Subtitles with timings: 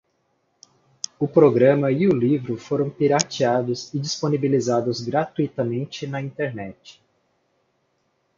[1.19, 6.99] O programa e o livro foram pirateados e disponibilizados gratuitamente na internet